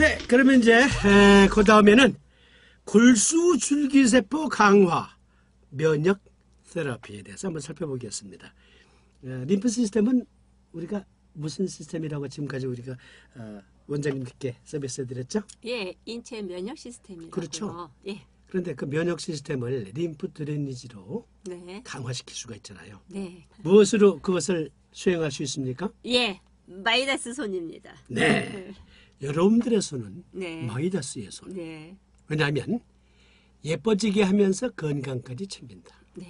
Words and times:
네, 0.00 0.16
그러면 0.28 0.60
이제 0.60 0.72
에, 0.72 1.46
그 1.50 1.62
다음에는 1.62 2.16
골수 2.86 3.58
줄기세포 3.58 4.48
강화 4.48 5.14
면역 5.68 6.20
테라피에 6.72 7.20
대해서 7.22 7.48
한번 7.48 7.60
살펴보겠습니다. 7.60 8.54
에, 9.26 9.44
림프 9.44 9.68
시스템은 9.68 10.24
우리가 10.72 11.04
무슨 11.34 11.66
시스템이라고 11.66 12.28
지금까지 12.28 12.66
우리가 12.66 12.96
어, 13.34 13.60
원장님께 13.88 14.56
서비스해드렸죠? 14.64 15.42
예, 15.66 15.94
인체 16.06 16.40
면역 16.40 16.78
시스템이라고요. 16.78 17.30
그렇죠. 17.30 17.90
예, 18.06 18.22
그런데 18.46 18.74
그 18.74 18.86
면역 18.86 19.20
시스템을 19.20 19.90
림프 19.92 20.32
드레니지로 20.32 21.26
네, 21.44 21.82
강화시킬 21.84 22.34
수가 22.34 22.56
있잖아요. 22.56 23.00
네, 23.08 23.46
무엇으로 23.58 24.20
그것을 24.20 24.70
수행할 24.92 25.30
수 25.30 25.42
있습니까? 25.42 25.92
예, 26.06 26.40
마이다스 26.70 27.34
손입니다. 27.34 27.94
네. 28.08 28.72
여러분들의 29.22 29.82
손은 29.82 30.24
네. 30.32 30.62
마이다스의 30.62 31.30
손. 31.30 31.52
네, 31.52 31.94
왜냐하면 32.28 32.80
예뻐지게 33.64 34.22
하면서 34.22 34.70
건강까지 34.70 35.46
챙긴다. 35.46 35.94
네, 36.14 36.26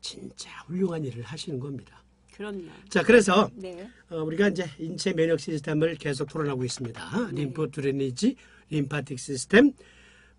진짜 0.00 0.50
훌륭한 0.66 1.04
일을 1.04 1.22
하시는 1.22 1.58
겁니다. 1.58 2.04
그럼요. 2.34 2.68
자, 2.88 3.02
그래서 3.02 3.48
네, 3.54 3.88
어, 4.10 4.22
우리가 4.22 4.48
이제 4.48 4.64
인체 4.78 5.12
면역 5.12 5.40
시스템을 5.40 5.96
계속 5.96 6.28
토론하고 6.28 6.64
있습니다. 6.64 7.30
네. 7.32 7.42
림프 7.42 7.70
drainage, 7.72 8.36
lymphatic 8.70 9.18
system. 9.18 9.72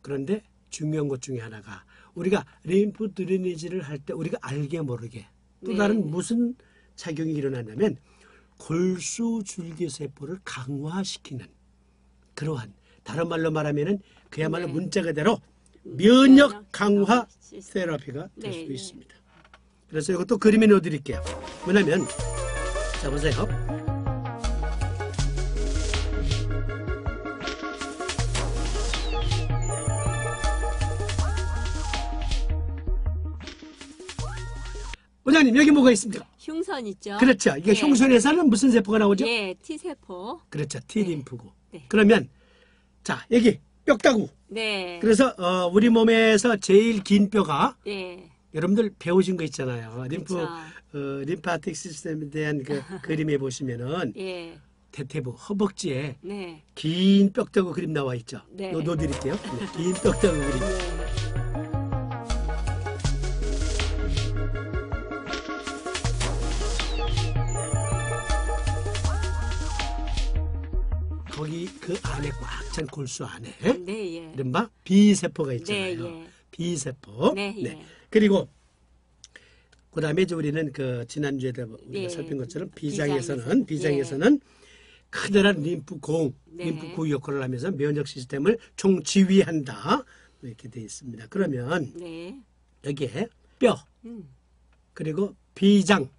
그런데 0.02 0.44
중요한 0.70 1.08
것 1.08 1.22
중에 1.22 1.40
하나가 1.40 1.84
우리가 2.14 2.46
림프 2.64 3.14
drainage를 3.14 3.82
할 3.82 3.98
때 4.00 4.14
우리가 4.14 4.38
알게 4.42 4.82
모르게 4.82 5.26
또 5.66 5.72
네. 5.72 5.78
다른 5.78 6.10
무슨 6.10 6.56
작용이 6.96 7.34
일어나냐면 7.34 7.98
골수 8.58 9.44
줄기 9.46 9.90
세포를 9.90 10.40
강화시키는 10.44 11.48
그러한 12.34 12.74
다른 13.04 13.28
말로 13.28 13.52
말하면은 13.52 14.00
그야말로 14.30 14.68
네. 14.68 14.74
문자 14.74 15.02
그대로 15.02 15.40
면역 15.84 16.66
강화. 16.72 17.28
테라피가 17.72 18.30
될 18.42 18.52
네, 18.52 18.52
수도 18.52 18.68
네. 18.68 18.74
있습니다. 18.74 19.16
그래서 19.88 20.14
이것도 20.14 20.38
그림에 20.40 20.66
넣어드릴게요. 20.68 21.22
뭐냐면 21.64 22.06
자 23.02 23.10
보세요. 23.10 23.32
원장님 35.24 35.56
여기 35.58 35.72
뭐가 35.72 35.92
있습니까? 35.92 36.26
흉선 36.46 36.86
있죠? 36.88 37.18
그렇죠. 37.20 37.56
이게 37.58 37.72
예. 37.72 37.74
흉선에서는 37.74 38.50
무슨 38.50 38.70
세포가 38.70 39.00
나오죠? 39.00 39.28
예, 39.28 39.56
T세포. 39.62 40.42
그렇죠. 40.50 40.80
T림프고. 40.88 41.52
네. 41.72 41.86
그러면 41.88 42.30
자 43.04 43.26
여기 43.32 43.60
뼈다구. 43.86 44.28
네, 44.48 45.00
그래서 45.02 45.34
어, 45.40 45.68
우리 45.74 45.90
몸에서 45.90 46.56
제일 46.58 47.04
긴 47.04 47.30
뼈가 47.32 47.76
예, 47.88 48.30
여러분들 48.54 48.94
배우신 49.00 49.38
거 49.38 49.44
있잖아요. 49.46 50.06
림프 50.08 50.36
그렇죠. 50.36 50.52
어, 50.94 51.24
림파틱 51.26 51.76
시스템에 51.76 52.30
대한 52.30 52.64
그 52.64 52.82
그림에 53.02 53.38
보시면은 53.38 54.14
예, 54.18 54.60
대퇴부 54.92 55.32
허벅지에 55.32 56.18
네, 56.22 56.64
긴 56.76 57.34
뼈다구 57.34 57.74
그림 57.74 57.92
나와 57.92 58.14
있죠. 58.16 58.42
네. 58.52 58.72
요 58.72 58.82
넣어드릴게요. 58.82 59.34
네, 59.34 59.66
긴 59.76 59.94
뼈다구 59.96 60.38
그림. 60.38 60.95
그 71.86 71.94
안에 72.02 72.30
꽉 72.30 72.66
찬 72.74 72.88
골수 72.88 73.24
안에 73.24 73.56
네, 73.86 74.18
예. 74.18 74.32
이른바 74.34 74.70
B세포가 74.84 75.52
네, 75.52 75.56
있잖아요. 75.58 76.06
예. 76.06 76.28
B세포. 76.52 77.34
네, 77.36 77.56
예. 77.64 77.86
그리고 78.10 78.50
그다음에 79.92 80.24
이제 80.24 80.36
우리는 80.36 80.74
그 80.74 81.06
지난주에도 81.08 81.78
우리가 81.88 82.04
예. 82.04 82.10
살핀 82.10 82.38
것처럼 82.40 82.70
비장에서는 82.76 83.66
비장에서. 83.66 83.66
비장에서는 83.66 84.42
커다란 85.10 85.62
림프공, 85.62 86.34
네. 86.48 86.66
림프구 86.66 87.10
역할을 87.12 87.42
하면서 87.44 87.72
면역 87.72 88.08
시스템을 88.08 88.58
총지휘한다 88.76 90.04
이렇게 90.42 90.68
돼 90.68 90.82
있습니다. 90.82 91.28
그러면 91.30 91.94
네, 91.96 92.38
여기에 92.84 93.28
뼈 93.60 93.78
음, 94.04 94.28
그리고 94.94 95.34
비장 95.54 96.10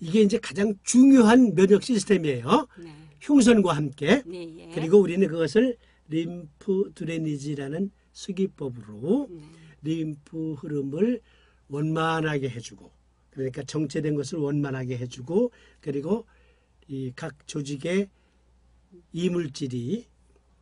이게 0.00 0.22
이제 0.22 0.38
가장 0.38 0.74
중요한 0.82 1.54
면역 1.54 1.84
시스템이에요. 1.84 2.66
네, 2.78 2.94
흉선과 3.20 3.72
함께 3.74 4.22
네, 4.26 4.54
예. 4.58 4.70
그리고 4.74 4.98
우리는 4.98 5.26
그것을 5.28 5.76
림프 6.08 6.92
드레니지라는 6.94 7.90
수기법으로 8.12 9.28
네, 9.30 9.42
림프 9.82 10.54
흐름을 10.54 11.20
원만하게 11.68 12.48
해주고 12.48 12.90
그러니까 13.30 13.62
정체된 13.62 14.14
것을 14.14 14.38
원만하게 14.38 14.98
해주고 14.98 15.50
그리고 15.80 16.26
이 16.88 17.12
각 17.14 17.46
조직의 17.46 18.08
이물질이 19.12 20.06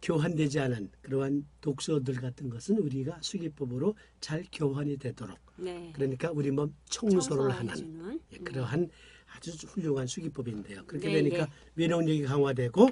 교환되지 0.02 0.60
않은 0.60 0.90
그러한 1.02 1.46
독소들 1.60 2.14
같은 2.16 2.50
것은 2.50 2.78
우리가 2.78 3.18
수기법으로 3.22 3.94
잘 4.20 4.44
교환이 4.52 4.96
되도록 4.98 5.38
네. 5.56 5.92
그러니까 5.94 6.30
우리 6.32 6.50
몸 6.50 6.74
청소를 6.90 7.50
하는 7.50 8.20
예, 8.32 8.38
그러한 8.38 8.90
아주 9.36 9.50
훌륭한 9.66 10.06
수기법인데요. 10.06 10.84
그렇게 10.86 11.08
네, 11.08 11.14
되니까 11.14 11.46
네. 11.46 11.50
면역력이 11.74 12.22
강화되고 12.22 12.90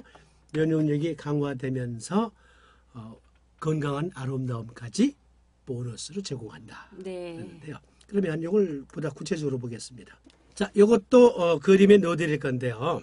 면역력이 0.53 1.15
강화되면서 1.15 2.31
어, 2.93 3.17
건강한 3.59 4.11
아름다움까지 4.13 5.15
보너스로 5.65 6.21
제공한다. 6.21 6.89
네, 6.97 7.35
그런데요. 7.35 7.77
그러면 8.07 8.41
이걸 8.41 8.85
보다 8.87 9.09
구체적으로 9.09 9.57
보겠습니다. 9.57 10.17
자, 10.53 10.71
이것도 10.75 11.27
어, 11.27 11.59
그림에 11.59 11.97
넣어드릴 11.97 12.39
건데요. 12.39 13.01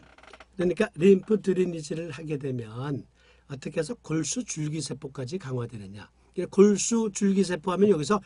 그러니까 0.56 0.88
림프 0.94 1.42
드레니지를 1.42 2.10
하게 2.12 2.36
되면 2.36 3.04
어떻게 3.48 3.80
해서 3.80 3.94
골수 3.94 4.44
줄기세포까지 4.44 5.38
강화되느냐. 5.38 6.08
이 6.36 6.44
골수 6.46 7.10
줄기세포 7.12 7.72
하면 7.72 7.90
여기서 7.90 8.20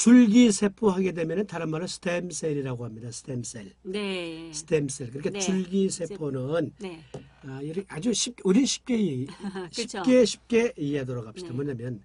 줄기세포 0.00 0.88
하게 0.88 1.12
되면 1.12 1.46
다른 1.46 1.68
말로 1.68 1.86
스템셀이라고 1.86 2.86
합니다. 2.86 3.10
스템셀. 3.10 3.74
네, 3.82 4.50
스템셀. 4.50 5.08
그러니까 5.08 5.28
네. 5.28 5.40
줄기세포는 5.40 6.72
네, 6.78 7.04
아, 7.42 7.60
이렇게 7.60 7.84
아주 7.86 8.14
쉽, 8.14 8.34
우리 8.44 8.64
쉽게 8.64 8.96
이-. 8.96 9.26
쉽게 9.70 10.24
쉽게 10.24 10.72
이해하도록 10.78 11.26
합시다. 11.26 11.50
네. 11.50 11.54
뭐냐면 11.54 12.02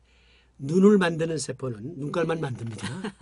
눈을 0.57 0.97
만드는 0.97 1.37
세포는 1.37 1.93
눈깔만 1.95 2.41
만듭니다. 2.41 3.13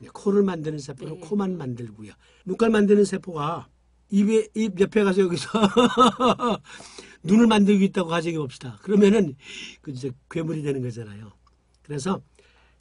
네, 0.00 0.08
코를 0.12 0.42
만드는 0.42 0.78
세포는 0.78 1.14
네. 1.14 1.20
코만 1.20 1.56
만들고요. 1.56 2.12
눈깔 2.44 2.68
만드는 2.68 3.06
세포가 3.06 3.66
입에 4.10 4.46
입 4.54 4.78
옆에 4.78 5.04
가서 5.04 5.22
여기서 5.22 5.48
눈을 7.24 7.46
만들고 7.46 7.82
있다고 7.82 8.10
가정해 8.10 8.36
봅시다. 8.36 8.78
그러면은 8.82 9.36
그 9.80 9.90
이제 9.90 10.12
괴물이 10.30 10.60
되는 10.60 10.82
거잖아요. 10.82 11.32
그래서 11.80 12.20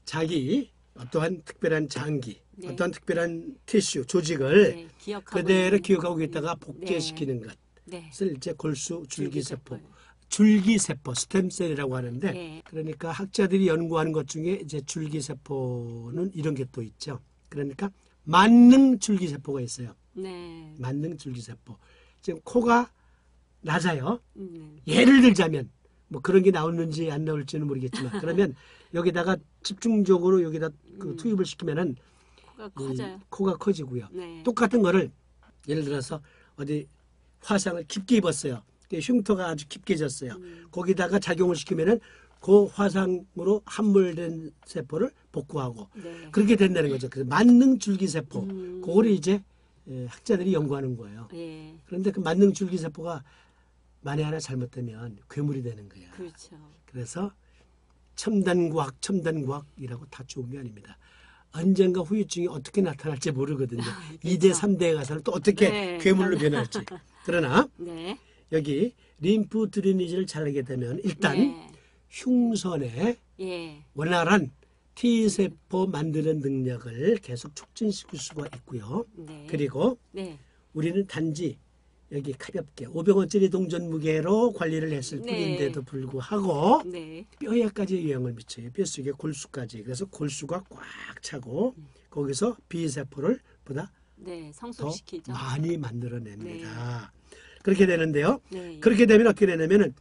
자기 0.03 0.71
어떠한 1.01 1.41
특별한 1.45 1.89
장기, 1.89 2.41
네. 2.51 2.69
어떠한 2.69 2.91
특별한 2.91 3.57
티슈 3.65 4.05
조직을 4.05 4.75
네, 4.75 4.87
기억하고 4.99 5.39
그대로 5.41 5.77
있는- 5.77 5.83
기억하고 5.83 6.21
있다가 6.21 6.55
복제시키는 6.55 7.41
것. 7.41 7.57
네, 7.85 8.09
을 8.21 8.37
이제 8.37 8.53
골수 8.53 9.03
줄기세포, 9.09 9.79
줄기세포. 10.29 11.13
스템셀이라고 11.13 11.95
하는데 11.95 12.31
네. 12.31 12.61
그러니까 12.65 13.11
학자들이 13.11 13.67
연구하는 13.67 14.11
것 14.11 14.27
중에 14.27 14.59
이제 14.63 14.79
줄기세포는 14.81 16.31
이런 16.35 16.53
게 16.55 16.65
또 16.71 16.81
있죠. 16.83 17.19
그러니까 17.49 17.91
만능 18.23 18.99
줄기세포가 18.99 19.61
있어요. 19.61 19.95
네, 20.13 20.73
만능 20.77 21.17
줄기세포. 21.17 21.75
지금 22.21 22.39
코가 22.43 22.91
낮아요. 23.61 24.19
음, 24.37 24.77
예를 24.87 25.21
들자면 25.21 25.69
뭐 26.11 26.21
그런 26.21 26.43
게 26.43 26.51
나오는지 26.51 27.09
안 27.09 27.23
나올지는 27.23 27.65
모르겠지만 27.67 28.19
그러면 28.19 28.53
여기다가 28.93 29.37
집중적으로 29.63 30.43
여기다 30.43 30.69
그 30.99 31.15
투입을 31.15 31.45
시키면은 31.45 31.95
코가 32.57 32.65
이 32.65 32.71
커져요. 32.73 33.19
코가 33.29 33.57
커지고요. 33.57 34.07
네, 34.11 34.43
똑같은 34.43 34.81
거를 34.81 35.09
예를 35.69 35.85
들어서 35.85 36.21
어디 36.57 36.85
화상을 37.39 37.81
깊게 37.87 38.17
입었어요. 38.17 38.61
그 38.89 38.97
흉터가 38.97 39.47
아주 39.47 39.65
깊게 39.69 39.95
졌어요. 39.95 40.33
음. 40.33 40.67
거기다가 40.69 41.17
작용을 41.17 41.55
시키면은 41.55 42.01
그 42.41 42.65
화상으로 42.65 43.61
함몰된 43.65 44.51
세포를 44.65 45.11
복구하고 45.31 45.87
네, 45.93 46.27
그렇게 46.31 46.57
된다는 46.57 46.89
거죠. 46.89 47.07
그래서 47.09 47.29
만능 47.29 47.79
줄기세포, 47.79 48.39
음. 48.41 48.81
그거를 48.83 49.11
이제 49.11 49.41
예, 49.87 50.05
학자들이 50.07 50.53
연구하는 50.53 50.97
거예요. 50.97 51.29
예, 51.33 51.73
그런데 51.85 52.11
그 52.11 52.19
만능 52.19 52.51
줄기세포가 52.51 53.23
만에 54.01 54.23
하나 54.23 54.39
잘못되면 54.39 55.19
괴물이 55.29 55.63
되는 55.63 55.87
거야. 55.87 56.09
그렇죠. 56.11 56.57
그래서 56.85 57.31
첨단 58.15 58.69
과학, 58.69 59.01
첨단 59.01 59.45
과학이라고 59.45 60.05
다 60.07 60.23
좋은 60.27 60.49
게 60.49 60.59
아닙니다. 60.59 60.97
언젠가 61.53 62.01
후유증이 62.01 62.47
어떻게 62.47 62.81
나타날지 62.81 63.31
모르거든요. 63.31 63.83
이 64.23 64.37
2대, 64.37 64.51
3대에 64.51 64.95
가서는 64.95 65.23
또 65.23 65.31
어떻게 65.31 65.69
네. 65.69 65.97
괴물로 65.99 66.37
변할지. 66.37 66.79
그러나 67.25 67.67
네, 67.77 68.17
여기 68.51 68.95
림프 69.19 69.69
드레니지를 69.69 70.25
잘하게 70.25 70.63
되면 70.63 70.99
일단 71.03 71.37
네. 71.37 71.71
흉선에 72.09 73.17
예. 73.41 73.83
원활한 73.93 74.51
T세포 74.95 75.87
만드는 75.87 76.39
능력을 76.39 77.17
계속 77.17 77.55
촉진시킬 77.55 78.19
수가 78.19 78.47
있고요. 78.57 79.05
네. 79.15 79.47
그리고 79.49 79.97
네. 80.11 80.37
우리는 80.73 81.05
단지 81.07 81.57
여기 82.11 82.33
가볍게 82.33 82.85
500원짜리 82.87 83.49
동전 83.49 83.89
무게로 83.89 84.51
관리를 84.53 84.91
했을 84.91 85.21
네. 85.21 85.31
뿐인데도 85.31 85.81
불구하고 85.83 86.81
네. 86.85 87.25
뼈에까지 87.39 88.09
영향을 88.11 88.33
미쳐요. 88.33 88.71
뼈속에 88.71 89.11
골수까지. 89.11 89.83
그래서 89.83 90.05
골수가 90.05 90.63
꽉 90.69 90.81
차고 91.21 91.75
거기서 92.09 92.57
B세포를 92.67 93.39
보다 93.63 93.91
네. 94.17 94.51
더 94.51 94.71
성숙시키죠. 94.73 95.31
많이 95.31 95.77
만들어냅니다. 95.77 97.13
그렇게 97.63 97.85
되는데요. 97.85 98.41
네. 98.51 98.79
그렇게 98.81 99.05
되면 99.05 99.27
어떻게 99.27 99.45
되냐면은 99.45 99.93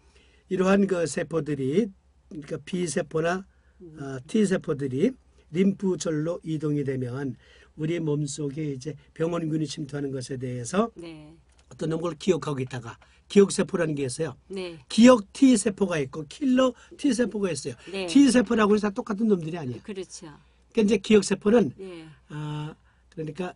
이러한 0.49 0.89
그 0.89 1.07
세포들이 1.07 1.87
그러니까 2.29 2.59
B세포나 2.65 3.47
어, 3.83 4.19
T세포들이 4.27 5.13
림프절로 5.53 6.41
이동이 6.43 6.83
되면 6.83 7.37
우리 7.77 8.01
몸속에 8.01 8.73
이제 8.73 8.95
병원균이 9.15 9.67
침투하는 9.67 10.11
것에 10.11 10.37
대해서 10.39 10.91
네. 10.97 11.33
어떤 11.73 12.01
걸 12.01 12.15
기억하고 12.19 12.61
있다가 12.61 12.99
기억세포라는 13.29 13.95
게 13.95 14.05
있어요. 14.05 14.37
네. 14.49 14.79
기억 14.89 15.33
T세포가 15.33 15.99
있고 15.99 16.25
킬러 16.29 16.75
T세포가 16.99 17.51
있어요. 17.53 17.75
네. 17.91 18.07
T세포라고 18.07 18.75
해서 18.75 18.89
다 18.89 18.95
똑같은 18.95 19.29
놈들이 19.29 19.57
아니에요. 19.57 19.81
그렇죠. 19.83 20.27
그러니까 20.73 20.83
이제 20.83 20.97
기억세포는 20.99 21.73
예. 21.81 22.07
아 22.29 22.75
그러니까 23.09 23.55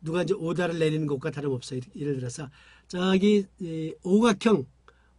누가 0.00 0.22
이제 0.22 0.34
오다를 0.34 0.78
내리는 0.78 1.06
것과 1.06 1.30
다름없어요. 1.30 1.80
예를 1.96 2.16
들어서 2.16 2.50
저기 2.88 3.46
이 3.60 3.94
오각형 4.02 4.66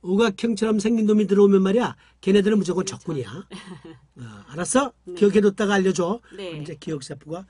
오각형처럼 0.01 0.79
생긴 0.79 1.05
놈이 1.05 1.27
들어오면 1.27 1.63
말이야 1.63 1.95
걔네들은 2.19 2.57
무조건 2.57 2.85
적군이야. 2.85 3.47
어, 4.17 4.43
알았어? 4.49 4.91
기억해뒀다가 5.15 5.75
알려줘. 5.75 6.19
네. 6.35 6.49
그럼 6.49 6.61
이제 6.63 6.75
기억세포가 6.77 7.45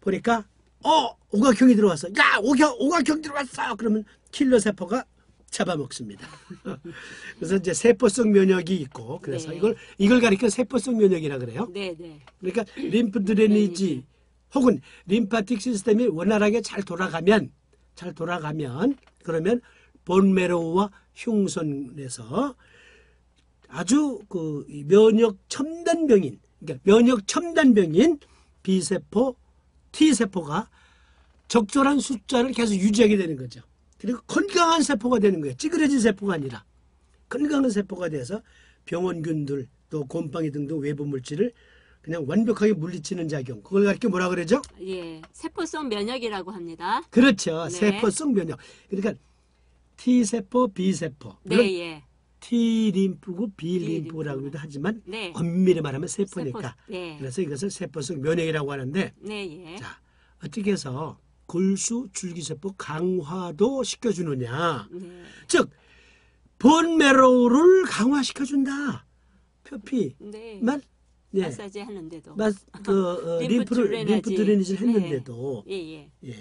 보니까 0.00 0.44
어 0.84 1.16
오각형이 1.30 1.74
들어왔어. 1.74 2.08
야 2.18 2.38
오각 2.42 2.80
오각형 2.80 3.22
들어왔어. 3.22 3.74
그러면 3.76 4.04
킬러 4.30 4.58
세포가 4.58 5.04
잡아먹습니다. 5.50 6.26
그래서 7.38 7.56
이제 7.56 7.72
세포성 7.72 8.32
면역이 8.32 8.76
있고 8.76 9.20
그래서 9.22 9.50
네. 9.50 9.56
이걸 9.56 9.76
이걸 9.98 10.20
가리켜 10.20 10.48
세포성 10.48 10.98
면역이라 10.98 11.38
그래요. 11.38 11.68
네, 11.72 11.94
네. 11.98 12.20
그러니까 12.40 12.64
림프 12.76 13.24
드레니지 13.24 14.04
혹은 14.54 14.80
림파틱 15.06 15.60
시스템이 15.60 16.08
원활하게 16.08 16.60
잘 16.60 16.82
돌아가면 16.82 17.50
잘 17.94 18.14
돌아가면 18.14 18.96
그러면 19.22 19.60
본메로우와 20.04 20.90
흉선에서 21.14 22.54
아주 23.68 24.20
그이 24.28 24.84
면역 24.84 25.38
첨단 25.48 26.06
병인 26.06 26.38
그러니까 26.60 26.82
면역 26.84 27.26
첨단 27.26 27.74
병인 27.74 28.18
B세포, 28.62 29.36
T세포가 29.96 30.68
적절한 31.48 32.00
숫자를 32.00 32.52
계속 32.52 32.74
유지하게 32.74 33.16
되는 33.16 33.36
거죠. 33.36 33.62
그리고 33.98 34.20
건강한 34.26 34.82
세포가 34.82 35.20
되는 35.20 35.40
거예요. 35.40 35.56
찌그러진 35.56 36.00
세포가 36.00 36.34
아니라 36.34 36.64
건강한 37.30 37.70
세포가 37.70 38.10
돼서 38.10 38.42
병원균들 38.84 39.66
또 39.88 40.04
곰팡이 40.04 40.50
등등 40.50 40.78
외부 40.80 41.06
물질을 41.06 41.52
그냥 42.02 42.24
완벽하게 42.28 42.74
물리치는 42.74 43.28
작용. 43.28 43.62
그걸 43.62 43.84
가리켜 43.84 44.08
뭐라 44.10 44.28
그러죠? 44.28 44.60
예. 44.82 45.22
세포성 45.32 45.88
면역이라고 45.88 46.50
합니다. 46.50 47.02
그렇죠. 47.10 47.64
네. 47.64 47.70
세포성 47.70 48.34
면역. 48.34 48.58
그러니까 48.88 49.14
T세포, 49.96 50.68
B세포. 50.68 51.36
네, 51.44 51.78
예. 51.80 52.02
T림프고 52.50 53.48
B림프라고도 53.56 54.56
하지만 54.58 55.02
네. 55.04 55.32
엄밀히 55.34 55.80
말하면 55.80 56.06
세포니까. 56.06 56.60
세포- 56.60 56.92
네. 56.92 57.16
그래서 57.18 57.42
이것을 57.42 57.70
세포성 57.70 58.20
면역이라고 58.20 58.70
하는데 58.70 59.12
네, 59.18 59.72
예. 59.72 59.76
자, 59.76 59.98
어떻게 60.38 60.70
해서 60.72 61.18
골수 61.46 62.08
줄기세포 62.12 62.74
강화도 62.78 63.82
시켜주느냐. 63.82 64.88
네. 64.92 65.22
즉, 65.48 65.70
본메로우를 66.58 67.84
강화시켜준다. 67.84 69.04
표피. 69.64 70.14
네. 70.20 70.60
만, 70.62 70.80
예. 71.34 71.42
마사지 71.42 71.80
하는데도. 71.80 72.36
마, 72.36 72.50
그, 72.84 73.36
어, 73.36 73.40
림프 73.42 73.74
림프를. 73.74 74.04
림프 74.04 74.34
드레니지를 74.34 74.86
네. 74.86 74.92
했는데도, 74.94 75.64
예, 75.68 75.74
예. 75.74 76.10
예. 76.24 76.34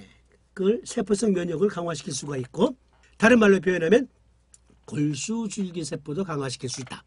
그걸 0.53 0.81
세포성 0.85 1.33
면역을 1.33 1.67
강화시킬 1.69 2.13
수가 2.13 2.37
있고, 2.37 2.77
다른 3.17 3.39
말로 3.39 3.59
표현하면 3.59 4.07
골수 4.86 5.48
줄기세포도 5.48 6.24
강화시킬 6.24 6.68
수 6.68 6.80
있다. 6.80 7.04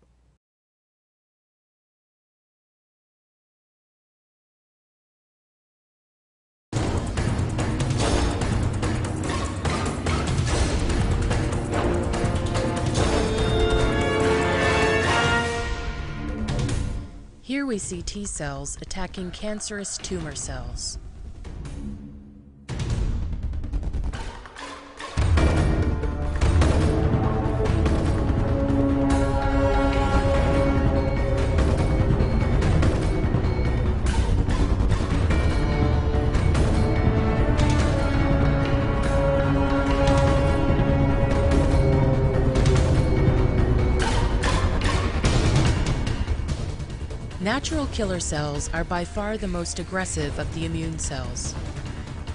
Here 17.41 17.65
we 17.65 17.77
see 17.77 18.01
T 18.01 18.25
cells 18.25 18.77
attacking 18.81 19.29
cancerous 19.31 19.97
tumor 19.97 20.33
cells. 20.33 20.97
Natural 47.48 47.86
killer 47.86 48.20
cells 48.20 48.68
are 48.74 48.84
by 48.84 49.06
far 49.06 49.38
the 49.38 49.48
most 49.48 49.78
aggressive 49.78 50.38
of 50.38 50.54
the 50.54 50.66
immune 50.66 50.98
cells. 50.98 51.54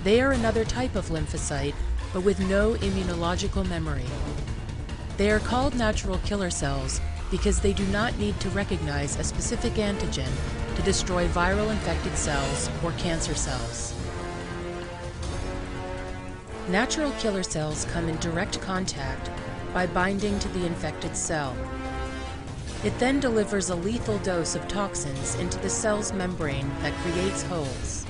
They 0.04 0.20
are 0.22 0.32
another 0.32 0.66
type 0.66 0.96
of 0.96 1.10
lymphocyte, 1.10 1.76
but 2.12 2.22
with 2.22 2.40
no 2.40 2.74
immunological 2.78 3.64
memory. 3.70 4.08
They 5.18 5.30
are 5.30 5.38
called 5.38 5.76
natural 5.76 6.18
killer 6.26 6.50
cells 6.50 7.00
because 7.30 7.60
they 7.60 7.74
do 7.74 7.86
not 7.90 8.18
need 8.18 8.40
to 8.40 8.50
recognize 8.50 9.20
a 9.20 9.24
specific 9.24 9.74
antigen 9.74 10.32
to 10.76 10.82
destroy 10.82 11.28
viral 11.28 11.70
infected 11.70 12.18
cells 12.18 12.68
or 12.84 12.92
cancer 12.94 13.36
cells. 13.36 13.94
Natural 16.70 17.12
killer 17.20 17.44
cells 17.44 17.86
come 17.94 18.10
in 18.10 18.18
direct 18.18 18.60
contact 18.62 19.30
by 19.76 19.86
binding 19.86 20.40
to 20.40 20.48
the 20.50 20.66
infected 20.66 21.16
cell. 21.16 21.56
It 22.84 23.00
then 23.00 23.22
delivers 23.22 23.70
a 23.70 23.76
lethal 23.76 24.18
dose 24.20 24.56
of 24.56 24.68
toxins 24.68 25.36
into 25.36 25.58
the 25.60 25.70
cell's 25.70 26.12
membrane 26.12 26.70
that 26.82 26.94
creates 26.96 27.44
holes. 27.44 28.06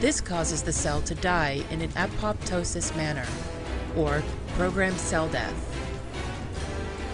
This 0.00 0.20
causes 0.20 0.62
the 0.62 0.72
cell 0.72 1.00
to 1.02 1.14
die 1.14 1.62
in 1.70 1.80
an 1.80 1.90
apoptosis 1.90 2.94
manner, 2.96 3.26
or 3.96 4.22
programmed 4.56 4.98
cell 4.98 5.28
death. 5.28 5.54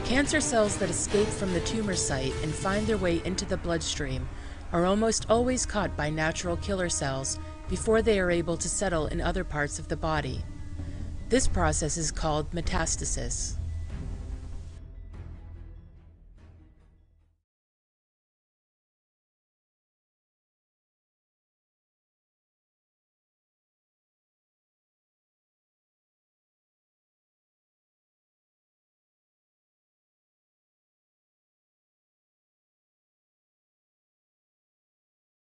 Cancer 0.06 0.40
cells 0.40 0.78
that 0.78 0.90
escape 0.90 1.28
from 1.28 1.52
the 1.52 1.60
tumor 1.60 1.94
site 1.94 2.34
and 2.42 2.52
find 2.52 2.86
their 2.86 2.96
way 2.96 3.20
into 3.24 3.44
the 3.44 3.58
bloodstream 3.58 4.26
are 4.72 4.86
almost 4.86 5.26
always 5.28 5.66
caught 5.66 5.96
by 5.96 6.08
natural 6.08 6.56
killer 6.56 6.88
cells 6.88 7.38
before 7.68 8.00
they 8.00 8.18
are 8.18 8.30
able 8.30 8.56
to 8.56 8.70
settle 8.70 9.06
in 9.06 9.20
other 9.20 9.44
parts 9.44 9.78
of 9.78 9.88
the 9.88 9.96
body. 9.96 10.42
This 11.28 11.46
process 11.46 11.98
is 11.98 12.10
called 12.10 12.50
metastasis. 12.52 13.56